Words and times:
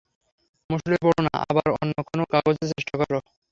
মুষড়ে 0.69 0.97
পড়ো 1.03 1.19
না, 1.25 1.33
আবার 1.43 1.67
অন্য 1.75 1.95
কোন 2.07 2.19
কাগজে 2.33 2.65
চেষ্টা 2.71 2.95
কর। 2.99 3.11